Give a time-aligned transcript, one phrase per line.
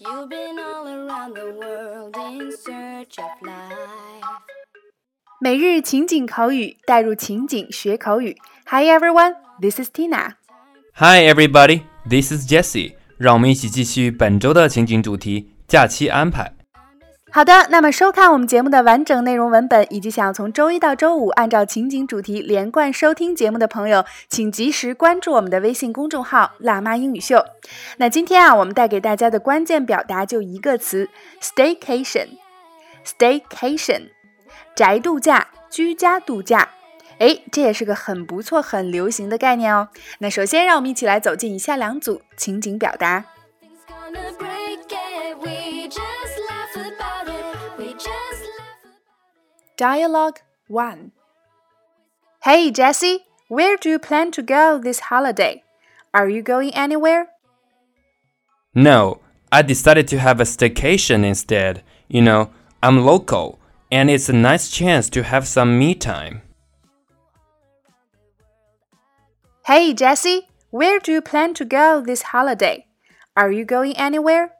[0.00, 4.24] You've been all around the world in search of life.
[5.40, 8.36] 每日情景口语，带入情景学口语。
[8.66, 10.34] Hi everyone, this is Tina.
[10.94, 12.94] Hi everybody, this is Jessie。
[13.16, 16.57] 让我们一起继续本周的情景主题——假期安排。
[17.30, 27.44] 好的，那么收看我们节目的完整内容文本，以及想要从周一到周五按照情景主题连贯收听节目的朋友，请及时关注我们的微信公众号“辣妈英语秀”。
[27.98, 31.10] 那今天啊，我们带给大家的关键表达就一个词
[31.40, 32.28] ：staycation。
[33.04, 34.08] staycation，
[34.74, 36.70] 宅度假、居家度假。
[37.18, 39.88] 哎，这也是个很不错、很流行的概念哦。
[40.20, 43.24] 那首先，让我们一起来走进以下两组情景表达。
[49.78, 51.12] Dialogue 1
[52.42, 55.62] Hey Jesse, where do you plan to go this holiday?
[56.12, 57.28] Are you going anywhere?
[58.74, 59.20] No,
[59.52, 61.84] I decided to have a staycation instead.
[62.08, 62.50] You know,
[62.82, 63.60] I'm local,
[63.92, 66.42] and it's a nice chance to have some me time.
[69.64, 72.84] Hey Jesse, where do you plan to go this holiday?
[73.36, 74.50] Are you going anywhere?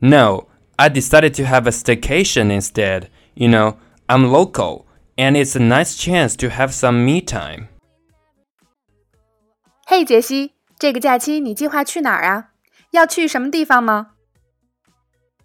[0.00, 0.46] No,
[0.78, 3.10] I decided to have a staycation instead.
[3.35, 3.75] You know,
[4.07, 7.67] I'm local, and it's a nice chance to have some me time.
[9.85, 12.49] 嘿，杰西，这个假期你计划去哪儿啊？
[12.91, 14.11] 要去什么地方吗？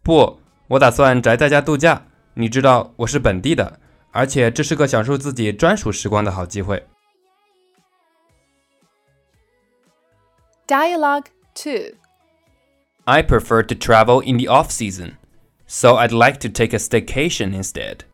[0.03, 2.07] 不，我打算宅在家度假。
[2.35, 3.79] 你知道我是本地的，
[4.11, 6.87] 而且这是个享受自己专属时光的好机会。
[10.67, 11.95] Dialogue 2
[13.05, 15.17] I prefer to travel in the off season.
[15.67, 18.05] So I'd like to take a staycation instead.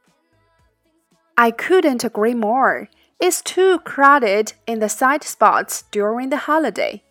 [1.37, 2.89] I couldn't agree more.
[3.21, 7.03] It's too crowded in the side spots during the holiday.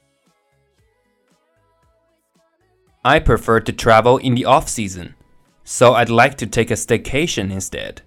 [3.04, 5.16] I prefer to travel in the off season,
[5.64, 8.02] so I'd like to take a staycation instead.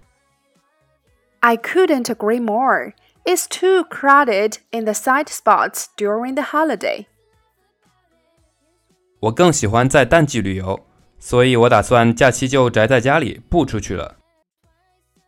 [1.43, 2.93] I couldn't agree more.
[3.25, 7.07] It's too crowded in the side spots during the holiday.
[9.21, 10.79] 我更喜欢在淡季旅游。
[11.28, 14.14] 所以我打算假期就宅在家里，不出去了。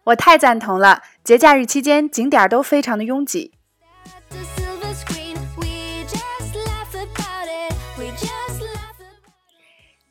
[0.04, 3.54] 我太赞同了，节假日期间景点都非常的拥挤。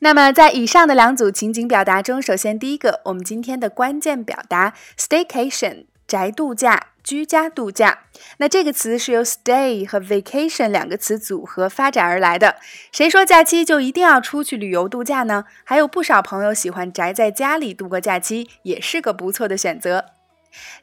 [0.00, 5.86] 那么，在以上的两组情景表达中，首先第一个，我们今天的关键表达 staycation。
[6.06, 8.00] 宅度假、居家度假，
[8.36, 12.56] 那这个词是由 stay 和 vacation 两个词组合发展而来的。
[12.92, 15.46] 谁说假期就一定要出去旅游度假呢？
[15.64, 20.04] 还有不少朋友喜欢宅在家里度过假期，也是个不错的选择。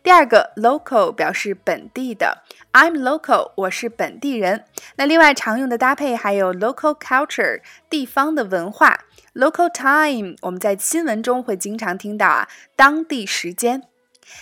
[0.02, 2.40] 第二个 local 表示本地的
[2.74, 4.66] ，I'm local，我是本地人。
[4.96, 9.02] 那另外常用的搭配还有 local culture，地方的文化
[9.36, 13.84] ；local time，我们在新闻中会经常听到啊，当地时间。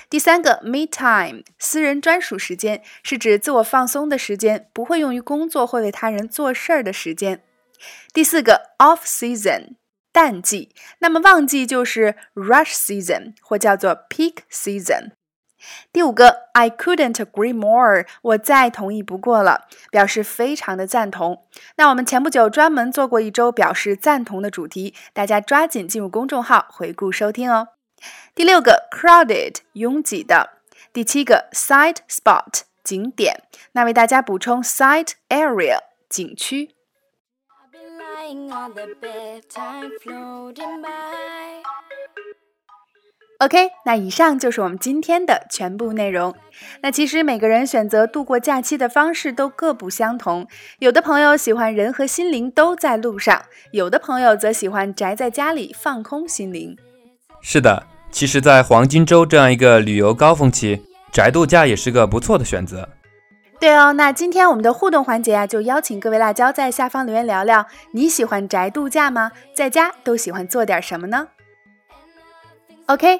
[0.10, 7.44] 第三个 me time，私人专属时间，是指自我放松的时间，不会用于工作或为他人做事儿的时间。
[8.14, 9.76] 第四个 off season，
[10.12, 15.12] 淡季，那么旺季就是 rush season 或叫做 peak season。
[15.92, 21.46] 第五个 I couldn't agree more，我再同意不过了，表示非常的赞同。
[21.78, 27.70] 那我们前不久专门做过一周表示赞同的主题，大家抓紧进入公众号回顾收听哦。
[28.36, 30.50] 第六个 crowded 拥挤的，
[30.92, 33.44] 第七个 side spot 景点。
[33.74, 35.78] 那为大家补充 side area
[36.10, 36.70] 景区。
[43.40, 46.34] OK，那以上就是我们今天的全部内容。
[46.82, 50.48] 那其实每个人选择度过假期的方式都各不相同，
[50.80, 56.78] 有的朋友喜欢人和心灵都在路上，有的朋友则喜欢宅在家里放空心灵。
[57.42, 57.93] 是的。
[58.14, 62.88] 其实，在黄金周这样一个旅游高峰期，宅度假也是个不错的选择。
[63.60, 69.32] 对哦，那今天我们的互动环节啊，就邀请各位辣椒在下方留言聊聊，你喜欢宅度假吗？
[69.56, 71.28] 在家都喜欢做点什么呢
[72.86, 73.20] ？OK。